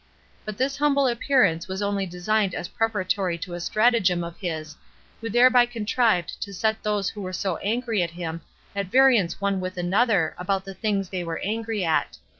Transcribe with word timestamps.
But 0.45 0.57
this 0.57 0.77
humble 0.77 1.05
appearance 1.05 1.67
was 1.67 1.83
only 1.83 2.07
designed 2.07 2.55
as 2.55 2.67
preparatory 2.69 3.37
to 3.37 3.53
a 3.53 3.59
stratagem 3.59 4.23
of 4.23 4.35
his, 4.39 4.75
who 5.19 5.29
thereby 5.29 5.67
contrived 5.67 6.41
to 6.41 6.55
set 6.55 6.81
those 6.81 7.11
that 7.11 7.19
were 7.21 7.31
so 7.31 7.57
angry 7.57 8.01
at 8.01 8.09
him 8.09 8.41
at 8.75 8.87
variance 8.87 9.39
one 9.39 9.59
with 9.59 9.77
another 9.77 10.33
about 10.39 10.65
the 10.65 10.73
things 10.73 11.09
they 11.09 11.23
were 11.23 11.37
angry 11.43 11.85
at. 11.85 12.17